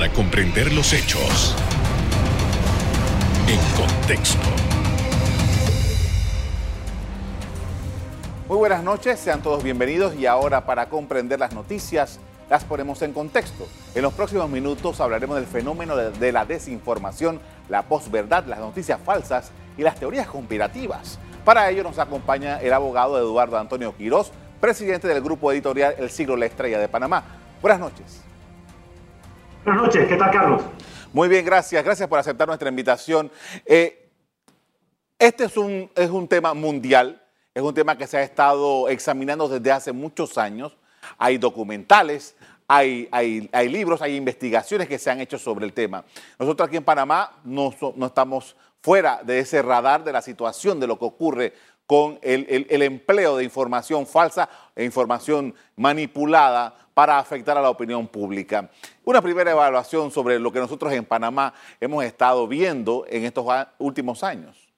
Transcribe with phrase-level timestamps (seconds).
[0.00, 1.54] para comprender los hechos
[3.46, 4.48] en contexto.
[8.48, 12.18] Muy buenas noches, sean todos bienvenidos y ahora para comprender las noticias
[12.48, 13.68] las ponemos en contexto.
[13.94, 17.38] En los próximos minutos hablaremos del fenómeno de, la desinformación,
[17.68, 21.18] la posverdad, las noticias falsas y las teorías conspirativas.
[21.44, 24.32] Para ello nos acompaña el abogado Eduardo Antonio Quirós,
[24.62, 27.22] presidente del grupo editorial El Siglo La Estrella de Panamá.
[27.60, 28.29] Buenas noches.
[29.62, 30.62] Buenas noches, ¿qué tal Carlos?
[31.12, 31.84] Muy bien, gracias.
[31.84, 33.30] Gracias por aceptar nuestra invitación.
[33.66, 34.10] Eh,
[35.18, 39.48] este es un, es un tema mundial, es un tema que se ha estado examinando
[39.48, 40.78] desde hace muchos años.
[41.18, 42.36] Hay documentales,
[42.66, 46.04] hay, hay, libros, hay investigaciones que se han hecho sobre el tema.
[46.38, 50.86] Nosotros aquí en Panamá no, no estamos fuera de ese radar de la situación de
[50.86, 51.52] lo que ocurre
[51.86, 58.06] con el, el, empleo de información falsa e información manipulada para afectar a la opinión
[58.08, 58.68] pública.
[59.06, 63.46] Una primera evaluación sobre lo que nosotros en Panamá hemos estado viendo en estos
[63.78, 64.70] últimos años.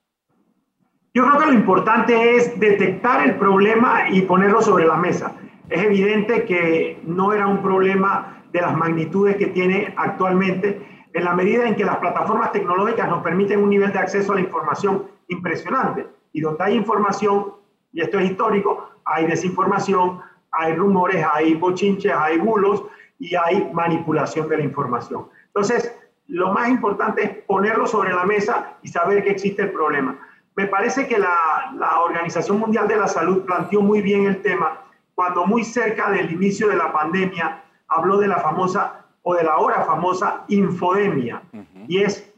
[1.13, 5.33] Yo creo que lo importante es detectar el problema y ponerlo sobre la mesa.
[5.69, 11.35] Es evidente que no era un problema de las magnitudes que tiene actualmente, en la
[11.35, 15.09] medida en que las plataformas tecnológicas nos permiten un nivel de acceso a la información
[15.27, 16.07] impresionante.
[16.33, 17.55] Y donde hay información,
[17.93, 20.21] y esto es histórico, hay desinformación,
[20.53, 22.85] hay rumores, hay bochinches, hay bulos
[23.19, 25.29] y hay manipulación de la información.
[25.47, 25.97] Entonces,
[26.29, 30.19] lo más importante es ponerlo sobre la mesa y saber que existe el problema.
[30.55, 34.83] Me parece que la, la, Organización Mundial de la Salud planteó muy bien el tema
[35.15, 39.53] cuando muy cerca del inicio de la pandemia habló de la famosa o de la
[39.53, 41.43] ahora famosa infodemia.
[41.87, 42.33] Y es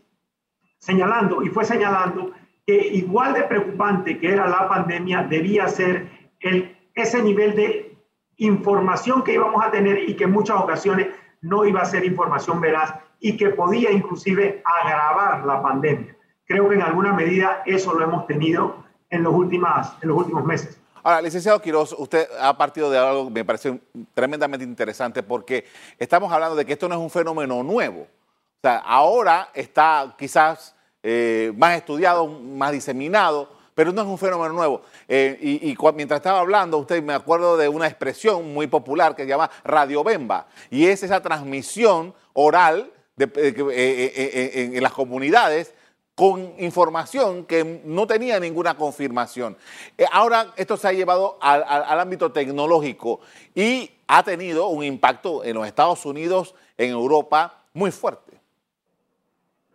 [0.79, 2.33] señalando, y fue señalando
[2.67, 6.09] que igual de preocupante que era la pandemia debía ser
[6.41, 7.94] el, ese nivel de
[8.39, 11.09] información que íbamos a tener y que en muchas ocasiones
[11.41, 16.17] no iba a ser información veraz y que podía inclusive agravar la pandemia.
[16.47, 20.45] Creo que en alguna medida eso lo hemos tenido en los, últimas, en los últimos
[20.45, 20.79] meses.
[21.03, 23.79] Ahora, licenciado Quiroz, usted ha partido de algo que me parece
[24.15, 25.67] tremendamente interesante porque
[25.99, 28.03] estamos hablando de que esto no es un fenómeno nuevo.
[28.03, 34.55] O sea, ahora está quizás eh, más estudiado, más diseminado, pero no es un fenómeno
[34.55, 34.83] nuevo.
[35.09, 39.29] Eh, y, mientras estaba hablando, usted me acuerdo de una expresión muy popular que se
[39.29, 45.75] llama radiobemba, y es esa transmisión oral eh, en las comunidades
[46.15, 49.57] con información que no tenía ninguna confirmación.
[49.99, 53.21] Eh, ahora esto se ha llevado al, ámbito tecnológico
[53.55, 58.24] y ha tenido un impacto en los Estados Unidos, en Europa, muy fuerte.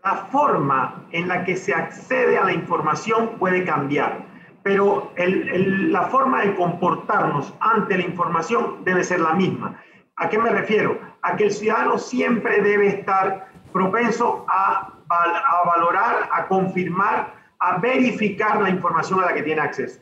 [0.03, 4.25] La forma en la que se accede a la información puede cambiar,
[4.63, 9.75] pero la forma de comportarnos ante la información debe ser la misma.
[10.15, 10.99] ¿A qué me refiero?
[11.21, 18.61] A que el ciudadano siempre debe estar propenso a a valorar, a confirmar, a verificar
[18.61, 19.99] la información a la que tiene acceso.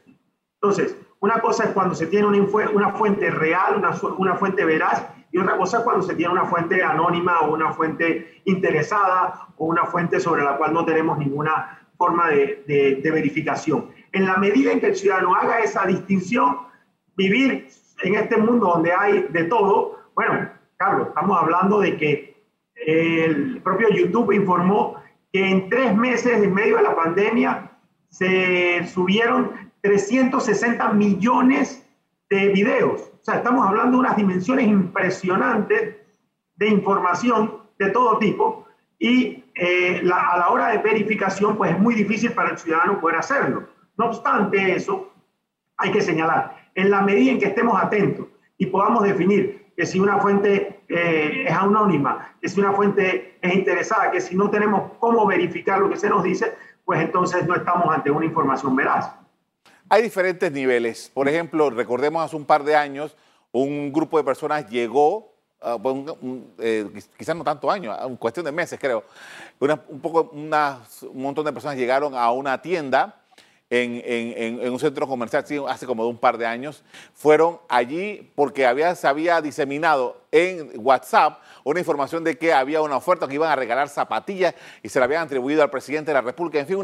[0.62, 5.40] Entonces, una cosa es cuando se tiene una, fuente real, una, una fuente veraz, y
[5.40, 9.86] otra cosa es cuando se tiene una fuente anónima o una fuente interesada o una
[9.86, 13.90] fuente sobre la cual no tenemos ninguna forma de, de, verificación.
[14.12, 16.60] En la medida en que el ciudadano haga esa distinción,
[17.16, 17.68] vivir
[18.04, 22.44] en este mundo donde hay de todo, bueno, Carlos, estamos hablando de que
[22.76, 25.02] el propio YouTube informó
[25.34, 27.72] que en tres meses en medio de la pandemia
[28.10, 31.88] se subieron 360 millones
[32.30, 33.02] de videos.
[33.02, 35.96] O sea, estamos hablando de unas dimensiones impresionantes
[36.56, 38.66] de información de todo tipo
[39.00, 43.18] y eh, a la hora de verificación pues es muy difícil para el ciudadano poder
[43.18, 43.68] hacerlo.
[43.98, 45.12] No obstante eso,
[45.78, 48.28] hay que señalar, en la medida en que estemos atentos
[48.58, 53.54] y podamos definir que si una fuente eh, es anónima, que si una fuente es
[53.54, 57.56] interesada, que si no tenemos cómo verificar lo que se nos dice, pues entonces no
[57.56, 59.12] estamos ante una información veraz.
[59.90, 61.10] Hay diferentes niveles.
[61.14, 63.16] Por ejemplo, recordemos hace un par de años,
[63.52, 68.78] un grupo de personas llegó, uh, eh, quizás no tanto años, en cuestión de meses
[68.80, 69.06] creo,
[69.60, 73.22] un, poco, un montón de personas llegaron a una tienda
[73.70, 76.84] en, un centro comercial hace como un par de años,
[77.14, 82.98] fueron allí porque había, se había diseminado en WhatsApp una información de que había una
[82.98, 86.22] oferta que iban a regalar zapatillas y se la habían atribuido al presidente de la
[86.22, 86.60] República.
[86.60, 86.78] En fin,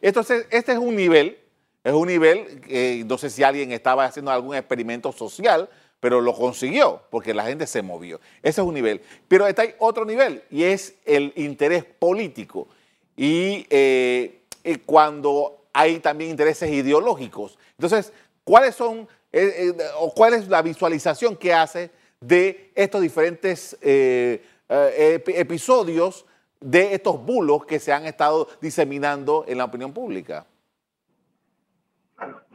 [0.00, 1.38] entonces este es un nivel,
[1.84, 5.68] es un nivel que no sé si alguien estaba haciendo algún experimento social,
[6.00, 8.20] pero lo consiguió porque la gente se movió.
[8.42, 9.02] Ese es un nivel.
[9.28, 12.68] Pero está hay otro nivel y es el interés político.
[13.16, 14.42] Y eh,
[14.86, 17.58] cuando hay también intereses ideológicos.
[17.78, 18.12] Entonces,
[18.44, 21.90] ¿cuáles son eh, eh, o cuál es la visualización que hace
[22.20, 26.26] de estos diferentes eh, eh, episodios
[26.60, 30.46] de estos bulos que se han estado diseminando en la opinión pública.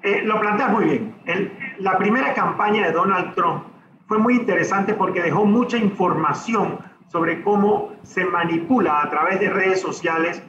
[0.03, 1.15] Eh, lo planteas muy bien.
[1.79, 3.63] la primera campaña de Donald Trump
[4.07, 9.81] fue muy interesante porque dejó mucha información sobre cómo se manipula a través de redes
[9.81, 10.41] sociales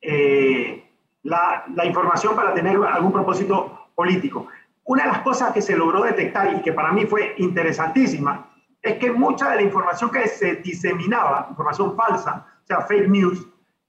[0.00, 0.84] eh,
[1.22, 4.48] la, la, información para tener algún propósito político.
[4.84, 8.50] Una de las cosas que se logró detectar y que para mí fue interesantísima
[8.82, 13.46] es que mucha de la información que se diseminaba, información falsa, o sea, fake news,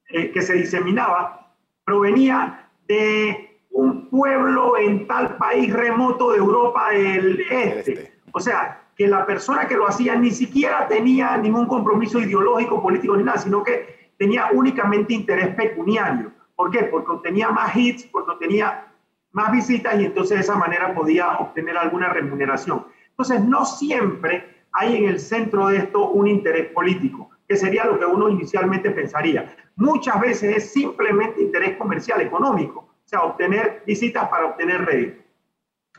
[0.09, 1.51] eh, que se diseminaba,
[1.83, 7.91] provenía de un pueblo en tal país remoto de Europa del este.
[7.91, 8.13] este.
[8.31, 13.17] O sea, que la persona que lo hacía ni siquiera tenía ningún compromiso ideológico, político
[13.17, 16.31] ni nada, sino que tenía únicamente interés pecuniario.
[16.55, 16.83] ¿Por qué?
[16.83, 18.87] Porque tenía más hits, porque tenía
[19.33, 22.85] más visitas y entonces de esa manera podía obtener alguna remuneración.
[23.09, 27.99] Entonces, no siempre hay en el centro de esto un interés político, que sería lo
[27.99, 29.53] que uno inicialmente pensaría.
[29.75, 35.23] Muchas veces es simplemente interés comercial, económico, sea, obtener visitas para obtener rédito.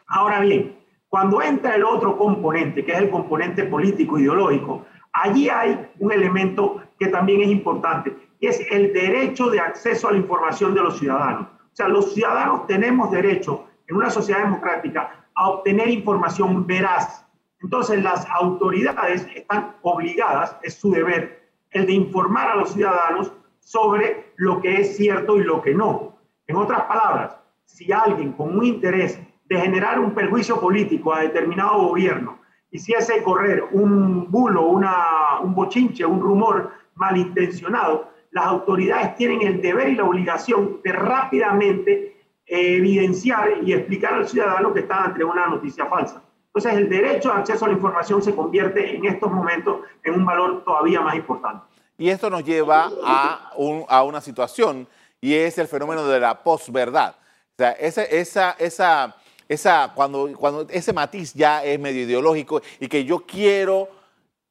[0.09, 0.77] Ahora bien,
[1.09, 6.83] cuando entra el otro componente, que es el componente político ideológico, allí hay un elemento
[6.99, 10.99] que también es importante, y es el derecho de acceso a la información de los
[10.99, 11.47] ciudadanos.
[11.47, 17.27] O sea, los ciudadanos tenemos derecho en una sociedad democrática a obtener información veraz.
[17.63, 24.33] Entonces, las autoridades están obligadas, es su deber, el de informar a los ciudadanos sobre
[24.37, 26.16] lo que es cierto y lo que no.
[26.47, 31.89] En otras palabras, si alguien con un interés de generar un perjuicio político a determinado
[31.89, 32.39] gobierno
[32.71, 39.89] hiciese correr un bulo, una, un bochinche, un rumor malintencionado, las autoridades tienen el deber
[39.89, 42.17] y la obligación de rápidamente
[42.47, 46.23] evidenciar y explicar al ciudadano que está ante una noticia falsa.
[46.49, 50.25] Entonces, el derecho de acceso a la información se convierte en estos momentos en un
[50.25, 51.65] valor todavía más importante.
[51.99, 53.53] Y esto nos lleva a,
[53.89, 54.87] a una situación
[55.21, 57.17] y es el fenómeno de la posverdad.
[57.19, 59.17] O sea, esa, esa, esa,
[59.49, 63.89] esa, cuando, cuando ese matiz ya es medio ideológico y que yo quiero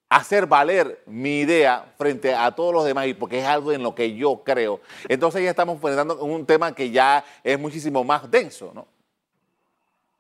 [0.10, 4.16] hacer valer mi idea frente a todos los demás, porque es algo en lo que
[4.16, 4.80] yo creo.
[5.08, 8.88] Entonces ya estamos enfrentando un tema que ya es muchísimo más denso, ¿no?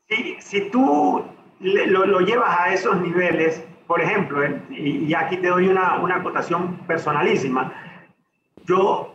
[0.07, 1.24] Sí, si tú
[1.59, 7.74] lo, llevas a esos niveles, por ejemplo, y, aquí te doy una, una acotación personalísima,
[8.65, 9.14] yo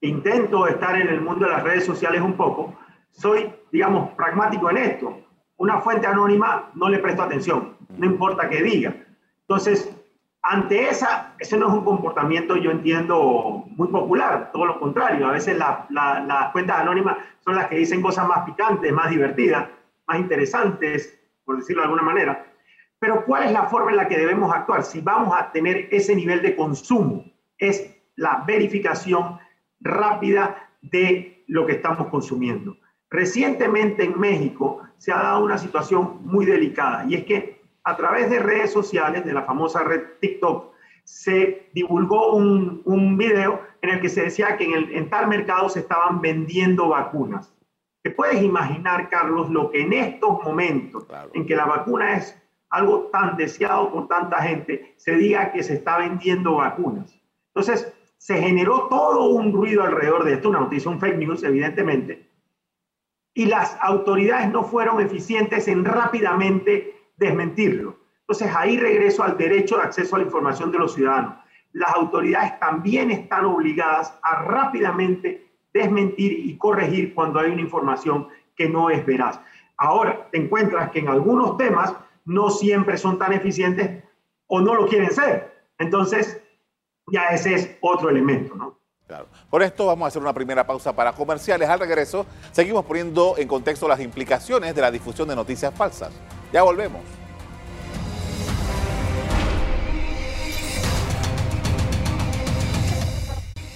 [0.00, 2.74] intento estar en el mundo de las redes sociales un poco,
[3.10, 5.20] soy, digamos, pragmático en esto.
[5.56, 8.94] Una fuente anónima no le presto atención, no importa qué diga.
[9.42, 9.94] Entonces,
[10.42, 15.26] ante esa, ese no es un comportamiento, yo entiendo, muy popular, todo lo contrario.
[15.26, 19.68] A veces las cuentas anónimas son las que dicen cosas más picantes, más divertidas,
[20.06, 22.46] más interesantes, por decirlo de alguna manera.
[22.98, 24.82] Pero ¿cuál es la forma en la que debemos actuar?
[24.82, 27.24] Si vamos a tener ese nivel de consumo,
[27.58, 29.38] es la verificación
[29.80, 32.76] rápida de lo que estamos consumiendo.
[33.10, 38.30] Recientemente en México se ha dado una situación muy delicada y es que a través
[38.30, 40.70] de redes sociales, de la famosa red TikTok,
[41.04, 45.26] se divulgó un, un video en el que se decía que en, el, en tal
[45.28, 47.52] mercado se estaban vendiendo vacunas.
[48.02, 52.40] ¿Te puedes imaginar, Carlos, lo que en estos momentos en que la vacuna es
[52.70, 57.18] algo tan deseado por tanta gente, se diga que se está vendiendo vacunas?
[57.48, 62.28] Entonces, se generó todo un ruido alrededor de esto, una noticia, un fake news, evidentemente,
[63.32, 67.96] y las autoridades no fueron eficientes en rápidamente desmentirlo.
[68.20, 71.36] Entonces ahí regreso al derecho de acceso a la información de los ciudadanos.
[71.72, 78.68] Las autoridades también están obligadas a rápidamente desmentir y corregir cuando hay una información que
[78.68, 79.40] no es veraz.
[79.78, 81.94] Ahora, te encuentras que en algunos temas
[82.26, 84.04] no siempre son tan eficientes
[84.46, 85.64] o no lo quieren ser.
[85.78, 86.39] Entonces,
[87.10, 88.78] ya ese es otro elemento, ¿no?
[89.06, 89.26] Claro.
[89.50, 91.68] Por esto vamos a hacer una primera pausa para comerciales.
[91.68, 96.12] Al regreso, seguimos poniendo en contexto las implicaciones de la difusión de noticias falsas.
[96.52, 97.02] Ya volvemos.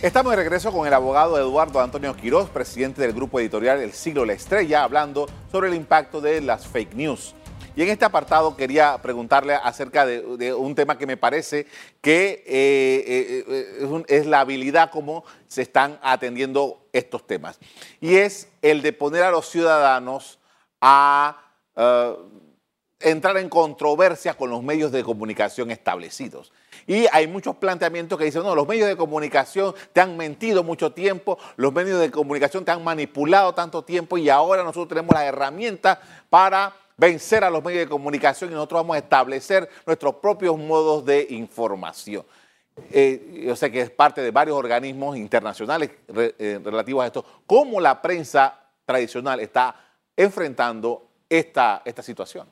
[0.05, 4.27] Estamos de regreso con el abogado Eduardo Antonio Quiroz, presidente del grupo editorial El Siglo
[4.27, 7.35] La Estrella, hablando sobre el impacto de las fake news.
[7.77, 11.67] Y en este apartado quería preguntarle acerca de, un tema que me parece
[12.01, 17.59] que eh, eh, es, la habilidad como se están atendiendo estos temas.
[18.01, 20.39] Y es el de poner a los ciudadanos
[20.81, 21.43] a
[21.75, 22.15] eh,
[23.01, 26.53] entrar en controversia con los medios de comunicación establecidos.
[26.87, 30.93] Y hay muchos planteamientos que dicen, no, los medios de comunicación te han mentido mucho
[30.93, 35.25] tiempo, los medios de comunicación te han manipulado tanto tiempo y ahora nosotros tenemos las
[35.25, 35.99] herramientas
[36.31, 41.05] para vencer a los medios de comunicación y nosotros vamos a establecer nuestros propios modos
[41.05, 42.25] de información.
[42.91, 47.81] eh, yo sé que es parte de varios organismos internacionales eh, relativos a esto, cómo
[47.81, 49.75] la prensa tradicional está
[50.17, 52.49] enfrentando esta, esta situación.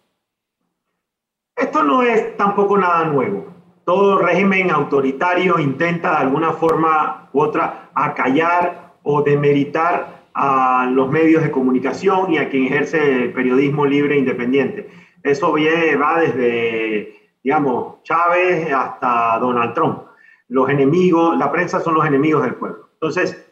[1.57, 3.53] Esto no es tampoco nada nuevo.
[3.85, 11.43] Todo régimen autoritario intenta de alguna forma u otra acallar o demeritar a los medios
[11.43, 14.91] de comunicación y a quien ejerce el periodismo libre e independiente.
[15.23, 20.03] Eso va desde, digamos, Chávez hasta Donald Trump.
[20.49, 22.89] Los enemigos, la prensa son los enemigos del pueblo.
[22.95, 23.49] Entonces,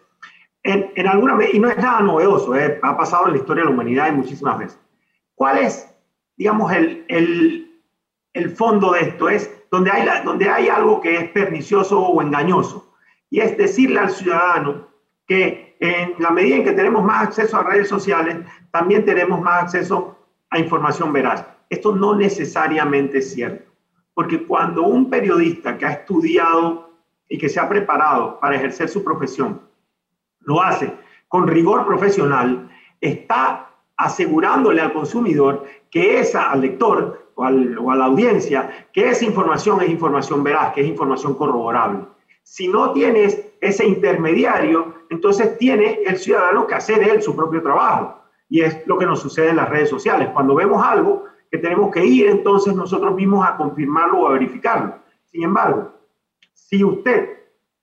[0.63, 2.79] en, en alguna y no es nada novedoso, ¿eh?
[2.83, 4.81] ha pasado en la historia de la humanidad muchísimas veces.
[5.35, 5.89] ¿Cuál es,
[6.37, 7.83] digamos, el, el,
[8.35, 9.29] el fondo de esto?
[9.29, 12.95] Es donde hay, donde hay algo que es pernicioso o engañoso.
[13.31, 14.89] Y es decirle al ciudadano
[15.27, 18.37] que en la medida en que tenemos más acceso a redes sociales,
[18.71, 20.17] también tenemos más acceso
[20.51, 21.45] a información veraz.
[21.71, 23.73] Esto no necesariamente es cierto,
[24.13, 26.91] porque cuando un periodista que ha estudiado
[27.29, 29.63] y que se ha preparado para ejercer su profesión
[30.41, 30.93] lo hace
[31.29, 32.69] con rigor profesional,
[33.01, 39.25] está asegurándole al consumidor que esa, al lector o, o a la audiencia, que esa
[39.25, 42.05] información es información veraz, que es información corroborable.
[42.43, 48.21] Si no tienes ese intermediario, entonces tiene el ciudadano que hacer él su propio trabajo.
[48.49, 50.31] Y es lo que nos sucede en las redes sociales.
[50.33, 54.95] Cuando vemos algo que tenemos que ir entonces nosotros mismos a confirmarlo o a verificarlo.
[55.25, 55.93] Sin embargo,
[56.53, 57.41] si usted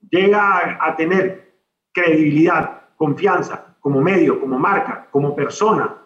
[0.10, 1.54] llega a, tener
[1.92, 5.98] credibilidad, confianza como medio, como marca, como persona,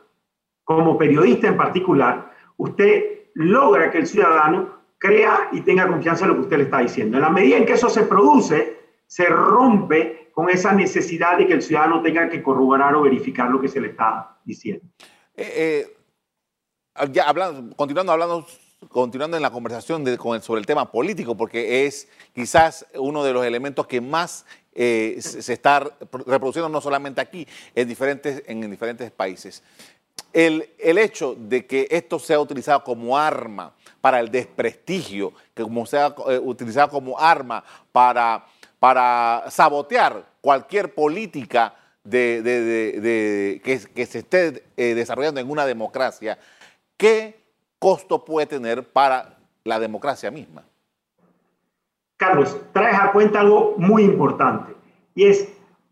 [0.64, 6.36] como periodista en particular, usted logra que el ciudadano crea y tenga confianza en lo
[6.36, 7.18] que usted le está diciendo.
[7.18, 8.81] En la medida en que eso se produce,
[9.12, 13.60] se rompe con esa necesidad de que el ciudadano tenga que corroborar o verificar lo
[13.60, 14.86] que se le está diciendo.
[15.36, 15.86] Eh,
[16.96, 18.48] eh, ya hablando, continuando hablando,
[18.88, 20.06] continuando en la conversación
[20.42, 25.52] sobre el tema político, porque es quizás uno de los elementos que más eh, se,
[25.52, 25.82] está
[26.26, 29.62] reproduciendo no solamente aquí, en diferentes, en, diferentes países.
[30.32, 35.86] El, el, hecho de que esto sea utilizado como arma para el desprestigio, que como
[35.86, 38.46] sea utilizado como arma para,
[38.82, 41.76] para sabotear cualquier política
[42.10, 43.70] que,
[44.10, 46.40] se esté eh, desarrollando en una democracia,
[46.98, 47.44] ¿qué
[47.78, 50.64] costo puede tener para la democracia misma?
[52.18, 54.76] Carlos, traes a cuenta algo muy importante
[55.14, 55.48] y es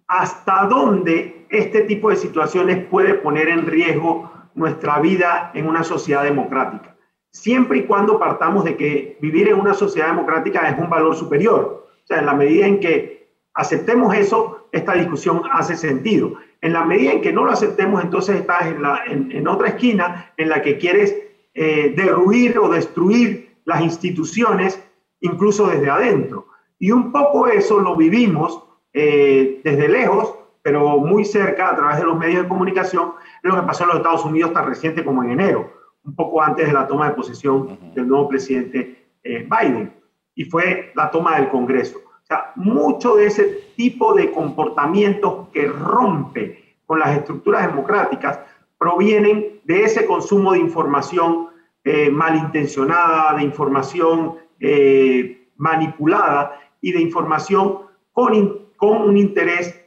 [0.08, 6.24] hasta dónde este tipo de situaciones puede poner en riesgo nuestra vida en una sociedad
[6.24, 6.96] democrática
[7.32, 11.88] siempre y cuando partamos de que vivir en una sociedad democrática es un valor superior.
[12.10, 16.34] Sea, en la medida en que aceptemos eso, esta discusión hace sentido.
[16.62, 18.66] En la medida en que no lo aceptemos, entonces estás
[19.08, 21.16] en, otra esquina en la que quieres
[21.54, 24.84] eh, derruir o destruir las instituciones,
[25.22, 26.48] incluso desde adentro.
[26.80, 28.62] Y un poco eso lo vivimos
[28.92, 33.14] eh, desde lejos, pero muy cerca a través de los medios de comunicación,
[33.44, 36.68] lo que pasó en los Estados Unidos tan reciente como en enero un poco antes
[36.68, 39.94] de la toma de posesión del nuevo presidente eh, Biden,
[40.40, 41.98] y fue la toma del Congreso.
[41.98, 43.44] O sea, mucho de ese
[43.76, 48.40] tipo de comportamientos que rompe con las estructuras democráticas
[48.78, 51.50] provienen de ese consumo de información
[51.84, 57.80] eh, malintencionada, de información eh, manipulada y de información
[58.14, 59.78] con, con un interés,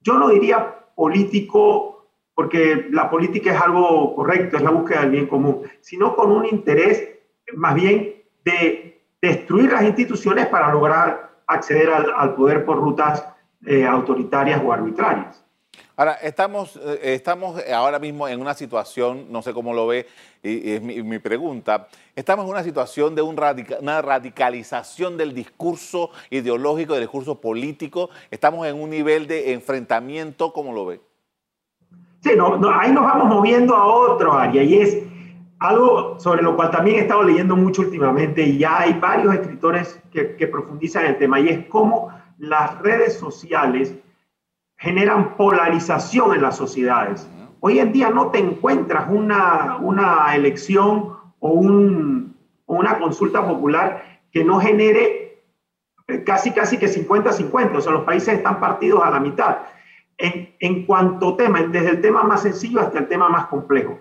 [0.00, 5.26] yo no diría político porque la política es algo correcto, es la búsqueda del bien
[5.26, 7.10] común, sino con un interés
[7.52, 8.87] más bien de
[9.20, 13.24] destruir las instituciones para lograr acceder al, poder por rutas
[13.66, 15.44] eh, autoritarias o arbitrarias.
[15.96, 20.06] Ahora, estamos, eh, estamos ahora mismo en una situación, no sé cómo lo ve,
[20.42, 23.36] y, es mi, pregunta, estamos en una situación de un
[23.80, 30.72] una radicalización del discurso ideológico, del discurso político, estamos en un nivel de enfrentamiento, ¿cómo
[30.72, 31.00] lo ve?
[32.20, 34.98] Sí, no, ahí nos vamos moviendo a otro área y es
[35.60, 40.00] algo sobre lo cual también he estado leyendo mucho últimamente y ya hay varios escritores
[40.12, 43.94] que, profundizan el tema y es cómo las redes sociales
[44.76, 47.28] generan polarización en las sociedades.
[47.60, 52.36] Hoy en día no te encuentras una, una elección o, un,
[52.66, 55.42] o una consulta popular que no genere
[56.24, 59.58] casi, casi que 50-50, o sea, los países están partidos a la mitad
[60.16, 63.98] en, en cuanto tema, desde el tema más sencillo hasta el tema más complejo.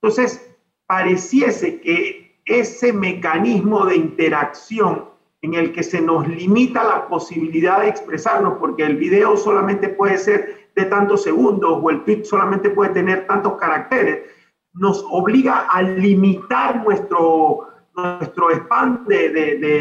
[0.00, 0.49] Entonces,
[0.90, 5.04] pareciese que ese mecanismo de interacción
[5.40, 10.18] en el que se nos limita la posibilidad de expresarnos, porque el video solamente puede
[10.18, 14.30] ser de tantos segundos o el tweet solamente puede tener tantos caracteres,
[14.72, 19.28] nos obliga a limitar nuestro, nuestro spam de,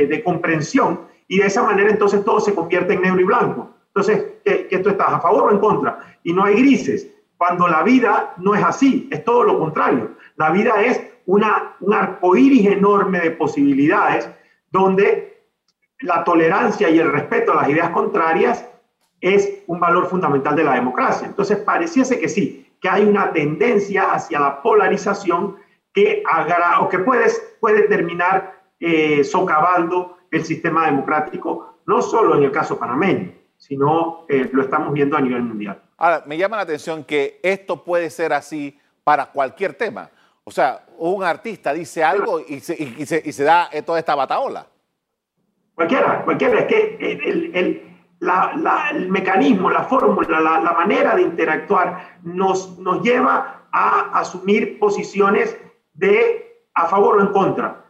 [0.07, 3.71] de, comprensión y de esa manera entonces todo se convierte en negro y blanco.
[3.87, 6.19] Entonces, ¿qué, tú estás a favor o en contra?
[6.23, 10.18] Y no hay grises, cuando la vida no es así, es todo lo contrario.
[10.39, 14.29] La vida es una, un arcoíris enorme de posibilidades
[14.71, 15.43] donde
[15.99, 18.65] la tolerancia y el respeto a las ideas contrarias
[19.19, 21.27] es un valor fundamental de la democracia.
[21.27, 25.57] Entonces, pareciese que sí, que hay una tendencia hacia la polarización
[25.93, 27.29] que, agra o que puede,
[27.59, 34.49] puede terminar eh, socavando el sistema democrático, no solo en el caso panameño, sino eh,
[34.53, 35.81] lo estamos viendo a nivel mundial.
[35.97, 40.09] Ahora, me llama la atención que esto puede ser así para cualquier tema.
[40.49, 44.65] O sea, un artista dice algo y se, da toda esta bataola.
[45.75, 46.61] Cualquiera, cualquiera.
[46.61, 55.55] Es que el, mecanismo, la fórmula, la, manera de interactuar nos lleva a asumir posiciones
[55.93, 57.85] de a favor o en contra.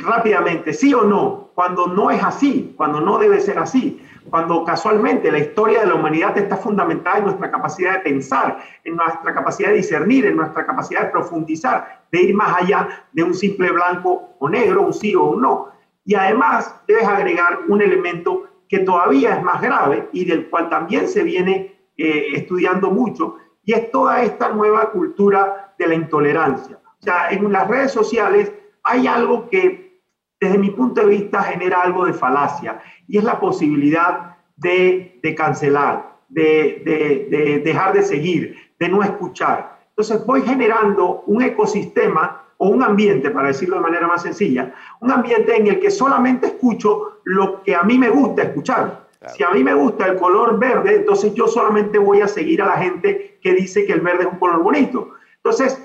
[0.00, 5.30] rápidamente, sí o no, cuando no es así, cuando no debe ser así, cuando casualmente
[5.30, 9.70] la historia de la humanidad está fundamentada en nuestra capacidad de pensar, en nuestra capacidad
[9.70, 14.34] de discernir, en nuestra capacidad de profundizar, de ir más allá de un simple blanco
[14.38, 15.68] o negro, un sí o un no.
[16.04, 21.08] Y además debes agregar un elemento que todavía es más grave y del cual también
[21.08, 26.78] se viene eh, estudiando mucho, y es toda esta nueva cultura de la intolerancia.
[27.00, 29.87] O sea, en las redes sociales hay algo que
[30.40, 36.16] desde mi punto de vista genera algo de falacia y es la posibilidad de, cancelar,
[36.28, 39.78] de, dejar de seguir, de no escuchar.
[39.90, 45.10] Entonces voy generando un ecosistema o un ambiente, para decirlo de manera más sencilla, un
[45.10, 49.08] ambiente en el que solamente escucho lo que a mí me gusta escuchar.
[49.34, 52.66] Si a mí me gusta el color verde, entonces yo solamente voy a seguir a
[52.66, 55.10] la gente que dice que el verde es un color bonito.
[55.36, 55.84] Entonces,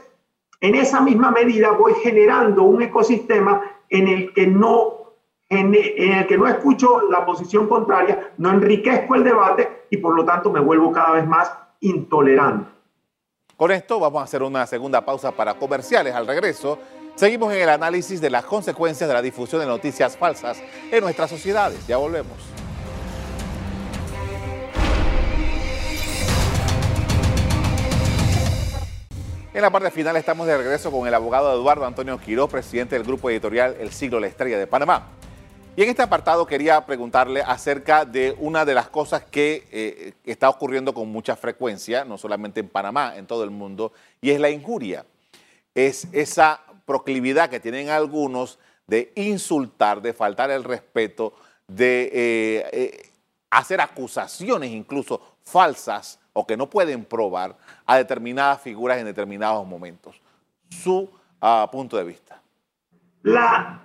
[0.62, 3.62] en esa misma medida voy generando un ecosistema
[3.94, 5.04] en el que no
[5.50, 10.26] en el que no escucho la posición contraria, no enriquezco el debate y por lo
[10.26, 12.72] tanto me vuelvo cada vez más intolerante.
[13.56, 16.16] Con esto vamos a hacer una segunda pausa para comerciales.
[16.16, 16.80] Al regreso,
[17.14, 20.60] seguimos en el análisis de las consecuencias de la difusión de noticias falsas
[20.92, 21.86] en nuestras sociedades.
[21.86, 22.63] Ya volvemos.
[29.54, 33.04] En la parte final estamos de regreso con el abogado Eduardo Antonio Quiroz, presidente del
[33.04, 35.10] grupo editorial El Siglo La Estrella de Panamá.
[35.76, 40.50] Y en este apartado quería preguntarle acerca de una de las cosas que eh, está
[40.50, 44.50] ocurriendo con mucha frecuencia, no solamente en Panamá, en todo el mundo, y es la
[44.50, 45.06] injuria.
[45.76, 51.36] Es esa proclividad que tienen algunos de insultar, de faltar el respeto,
[51.68, 53.10] de eh, eh,
[53.52, 60.20] hacer acusaciones incluso falsas o que no pueden probar a determinadas figuras en determinados momentos.
[60.70, 62.42] Su ah, punto de vista.
[63.22, 63.82] La,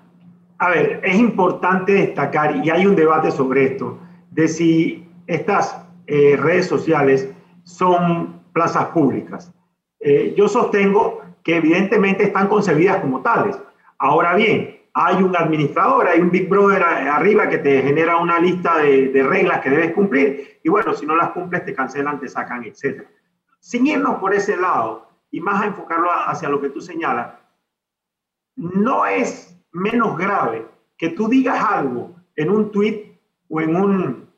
[0.59, 3.99] a ver, es importante destacar, y hay un debate sobre esto,
[4.31, 7.29] de si estas eh, redes sociales
[7.65, 9.53] son plazas públicas.
[10.01, 13.59] Eh, yo sostengo que evidentemente están concebidas como tales.
[13.99, 18.79] Ahora bien, hay un administrador, hay un Big Brother arriba que te genera una lista
[18.79, 22.65] de, reglas que debes cumplir y bueno, si no las cumples te cancelan, te sacan,
[22.65, 23.07] etc.
[23.61, 27.35] Sin irnos por ese lado y más a enfocarlo hacia lo que tú señalas,
[28.57, 34.29] no es menos grave que tú digas algo en un tweet o en un,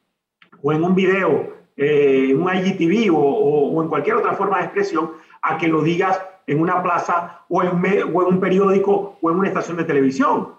[0.63, 1.50] o en un video,
[1.83, 6.23] eh, un IGTV o, o en cualquier otra forma de expresión, a que lo digas
[6.47, 10.57] en una plaza o en, o en un periódico o en una estación de televisión.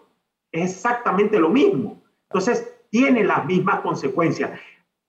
[0.52, 2.02] Es exactamente lo mismo.
[2.28, 4.60] Entonces, tiene las mismas consecuencias.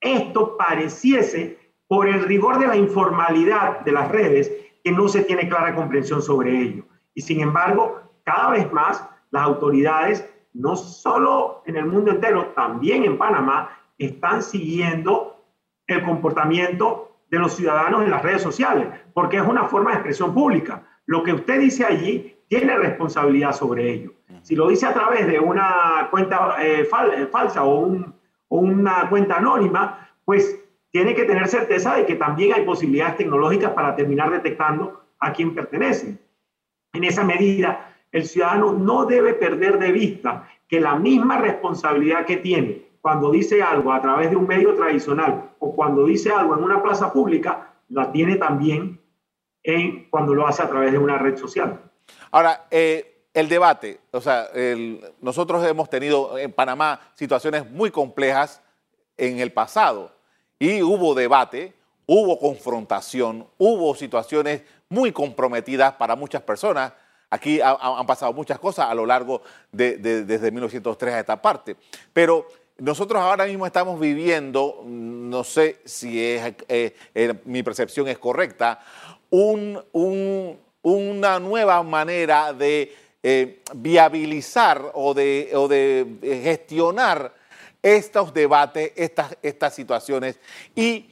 [0.02, 4.52] Esto pareciese, por el rigor de la informalidad de las redes,
[4.84, 6.84] que no se tiene clara comprensión sobre ello.
[7.14, 13.04] Y sin embargo, cada vez más las autoridades, no solo en el mundo entero, también
[13.04, 15.31] en Panamá, están siguiendo
[15.92, 20.34] el comportamiento de los ciudadanos en las redes sociales, porque es una forma de expresión
[20.34, 20.82] pública.
[21.06, 24.12] Lo que usted dice allí tiene responsabilidad sobre ello.
[24.42, 27.96] Si lo dice a través de una cuenta eh, eh, falsa o,
[28.48, 33.70] o una cuenta anónima, pues tiene que tener certeza de que también hay posibilidades tecnológicas
[33.70, 36.20] para terminar detectando a quién pertenecen.
[36.92, 42.36] En esa medida, el ciudadano no debe perder de vista que la misma responsabilidad que
[42.36, 46.62] tiene cuando dice algo a través de un medio tradicional o cuando dice algo en
[46.62, 49.00] una plaza pública, la tiene también
[49.64, 51.80] en, cuando lo hace a través de una red social.
[52.30, 54.48] Ahora, eh, el debate, o sea,
[55.20, 58.62] nosotros hemos tenido en Panamá situaciones muy complejas
[59.16, 60.12] en el pasado
[60.58, 61.74] y hubo debate,
[62.06, 66.92] hubo confrontación, hubo situaciones muy comprometidas para muchas personas.
[67.30, 69.40] Aquí han pasado muchas cosas a lo largo
[69.72, 71.76] de, desde 1903 a esta parte.
[72.12, 72.46] Pero
[72.82, 78.80] nosotros ahora mismo estamos viviendo, no sé si es, eh, eh, mi percepción es correcta,
[79.30, 79.78] una
[81.38, 82.92] nueva manera de
[83.22, 87.32] eh, viabilizar o de, o de gestionar
[87.80, 90.40] estos debates, estas situaciones
[90.74, 91.08] y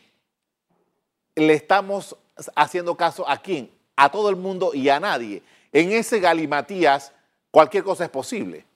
[1.37, 2.16] le estamos
[2.56, 5.40] haciendo caso a quién, a todo el mundo y a nadie.
[5.72, 7.12] En ese galimatías
[7.52, 8.69] cualquier cosa es posible.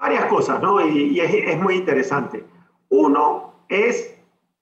[0.00, 0.80] Varias cosas, ¿no?
[0.86, 2.44] Y, es, muy interesante.
[2.88, 4.16] Uno es,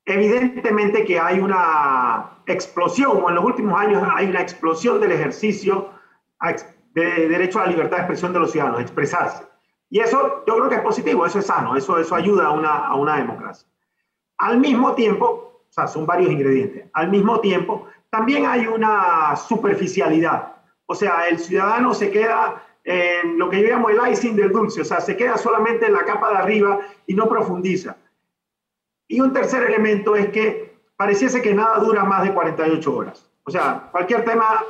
[0.05, 5.91] evidentemente, que hay una explosión, o en los últimos años hay una explosión del ejercicio
[6.95, 9.45] de derecho a la libertad de expresión de los ciudadanos, expresarse.
[9.91, 12.71] Y eso yo creo que es positivo, eso es sano, eso, eso ayuda a una,
[12.71, 13.69] a una democracia.
[14.39, 20.57] Al mismo tiempo, o sea, son varios ingredientes, al mismo tiempo, también hay una superficialidad.
[20.87, 24.81] O sea, el ciudadano se queda en lo que yo llamo el icing del dulce,
[24.81, 27.99] o sea, se queda solamente en la capa de arriba y no profundiza.
[29.07, 33.31] Y un tercer elemento es que pareciese que nada dura más de 48 horas.
[33.45, 34.65] O sea, cualquier tema,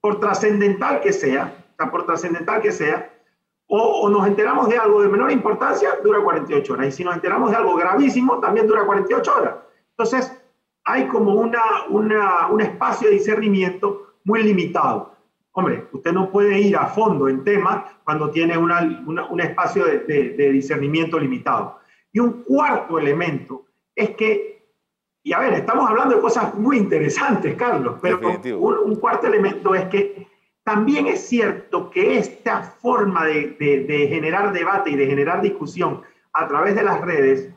[0.00, 3.10] por trascendental que sea, o sea, por trascendental que sea,
[3.66, 6.86] o, nos enteramos de algo de menor importancia, dura 48 horas.
[6.86, 9.54] Y si nos enteramos de algo gravísimo, también dura 48 horas.
[9.90, 10.32] Entonces,
[10.84, 15.13] hay como una, una, un espacio de discernimiento muy limitado.
[15.56, 21.16] Hombre, usted no puede ir a fondo en temas cuando tiene un espacio de, discernimiento
[21.16, 21.78] limitado.
[22.12, 24.66] Y un cuarto elemento es que,
[25.22, 28.18] y a ver, estamos hablando de cosas muy interesantes, Carlos, pero
[28.58, 30.26] un, cuarto elemento es que
[30.64, 36.74] también es cierto que esta forma de generar debate y de generar discusión a través
[36.74, 37.48] de las redes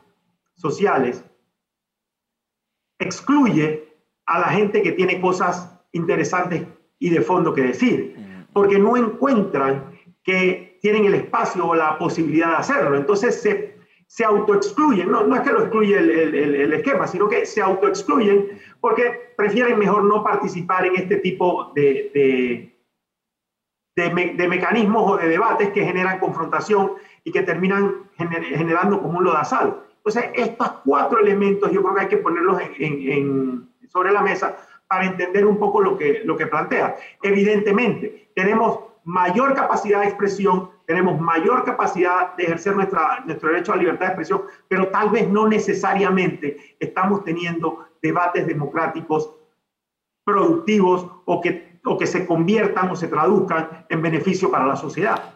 [0.54, 1.24] sociales
[3.00, 3.92] excluye
[4.26, 8.16] a la gente que tiene cosas interesantes y de fondo que decir,
[8.52, 12.96] porque no encuentran que tienen el espacio o la posibilidad de hacerlo.
[12.96, 17.46] Entonces se, se autoexcluyen, no, no es que lo excluye el, el, esquema, sino que
[17.46, 22.10] se autoexcluyen porque prefieren mejor no participar en este tipo de,
[23.96, 26.92] de, de, mecanismos o de debates que generan confrontación
[27.24, 29.82] y que terminan generando como un lodazal.
[29.96, 34.56] Entonces, estos cuatro elementos yo creo que hay que ponerlos en, en, sobre la mesa
[34.88, 36.96] para entender un poco lo que, lo que plantea.
[37.22, 43.76] Evidentemente, tenemos mayor capacidad de expresión, tenemos mayor capacidad de ejercer nuestra, nuestro derecho a
[43.76, 49.34] la libertad de expresión, pero tal vez no necesariamente estamos teniendo debates democráticos
[50.24, 55.34] productivos o que, o que se conviertan o se traduzcan en beneficio para la sociedad.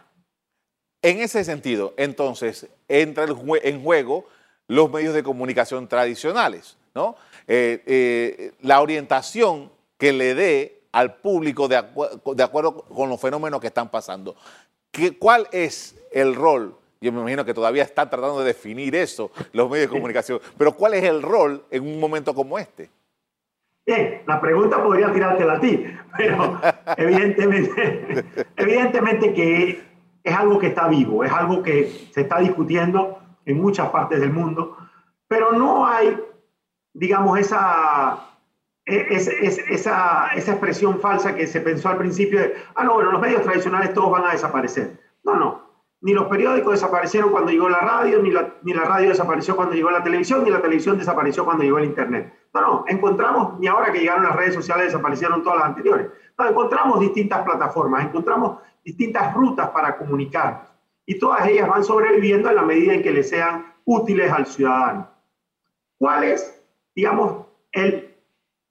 [1.01, 4.25] En ese sentido, entonces, entra en juego
[4.67, 7.15] los medios de comunicación tradicionales, ¿no?
[7.47, 13.67] Eh, eh, la orientación que le dé al público de, acuerdo con los fenómenos que
[13.67, 14.35] están pasando.
[14.91, 16.75] ¿Qué, ¿Cuál es el rol?
[17.01, 20.73] Yo me imagino que todavía están tratando de definir eso los medios de comunicación, pero
[20.73, 22.89] ¿cuál es el rol en un momento como este?
[23.85, 26.61] Bien, la pregunta podría tirártela a ti, pero
[26.97, 28.25] evidentemente,
[28.55, 29.83] evidentemente que
[30.23, 34.31] es algo que está vivo, es algo que se está discutiendo en muchas partes del
[34.31, 34.77] mundo,
[35.27, 36.17] pero no hay
[36.93, 38.19] digamos, esa,
[38.85, 43.21] e, esa, esa expresión falsa que se pensó al principio de, ah, no, bueno, los
[43.21, 44.99] medios tradicionales todos van a desaparecer.
[45.23, 45.63] No, no.
[46.01, 49.73] Ni los periódicos desaparecieron cuando llegó la radio, ni la, ni la radio desapareció cuando
[49.73, 52.33] llegó la televisión, ni la televisión desapareció cuando llegó el Internet.
[52.53, 56.07] No, no, encontramos, ni ahora que llegaron las redes sociales desaparecieron todas las anteriores.
[56.37, 60.67] No, encontramos distintas plataformas, encontramos distintas rutas para comunicarnos.
[61.05, 65.09] Y todas ellas van sobreviviendo en la medida en que le sean útiles al ciudadano.
[65.97, 66.62] ¿Cuál es
[66.95, 68.15] digamos, el,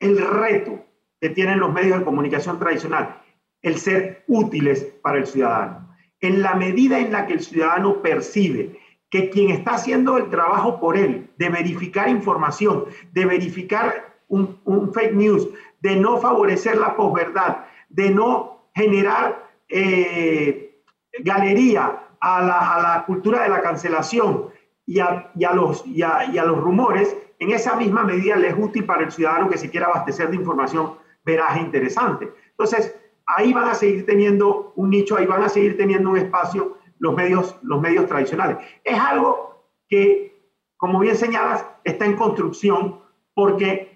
[0.00, 0.84] el reto
[1.20, 3.20] que tienen los medios de comunicación tradicional,
[3.62, 5.94] el ser útiles para el ciudadano.
[6.20, 8.78] En la medida en la que el ciudadano percibe
[9.10, 14.58] que quien está haciendo el trabajo por él, de verificar información, de verificar un,
[14.94, 15.48] fake news,
[15.80, 20.82] de no favorecer la posverdad, de no generar eh,
[21.20, 24.51] galería a la, a la, cultura de la cancelación
[24.86, 29.02] y a, los, y a los rumores, en esa misma medida le es útil para
[29.02, 32.32] el ciudadano que se quiera abastecer de información veraz e interesante.
[32.50, 36.78] Entonces, ahí van a seguir teniendo un nicho, ahí van a seguir teniendo un espacio
[36.98, 38.58] los medios, los medios tradicionales.
[38.84, 40.40] Es algo que,
[40.76, 43.00] como bien señalas, está en construcción
[43.34, 43.91] porque,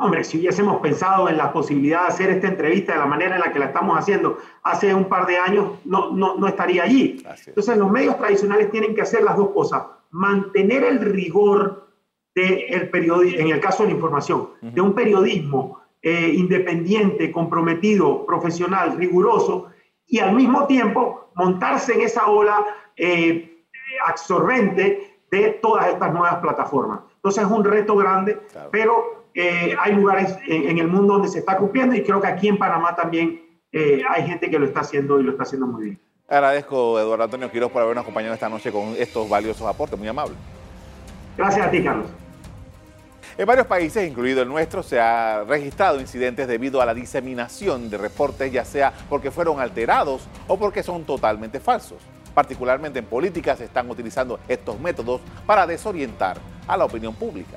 [0.00, 3.42] hombre, si hubiésemos pensado en la posibilidad de hacer esta entrevista de la manera en
[3.42, 7.22] la que la estamos haciendo hace un par de años, no, no, no estaría allí.
[7.46, 11.88] Entonces, los medios tradicionales tienen que hacer las dos cosas, mantener el rigor
[12.34, 12.90] de el
[13.38, 19.68] en el caso de la información, de un periodismo eh, independiente, comprometido, profesional, riguroso,
[20.06, 22.64] y al mismo tiempo montarse en esa ola
[22.96, 23.64] eh,
[24.06, 27.00] absorbente de todas estas nuevas plataformas.
[27.16, 31.56] Entonces es un reto grande, pero eh, hay lugares en, el mundo donde se está
[31.56, 33.40] cumpliendo y creo que aquí en Panamá también
[33.72, 36.00] eh, hay gente que lo está haciendo y lo está haciendo muy bien.
[36.28, 40.34] Agradezco, Eduardo Antonio Quiroz, por habernos acompañado esta noche con estos valiosos aportes, muy amable.
[41.36, 42.06] Gracias a ti, Carlos.
[43.38, 47.96] En varios países, incluido el nuestro, se ha registrado incidentes debido a la diseminación de
[47.96, 51.98] reportes, ya sea porque fueron alterados o porque son totalmente falsos.
[52.34, 56.36] Particularmente en política se están utilizando estos métodos para desorientar
[56.68, 57.56] a la opinión pública.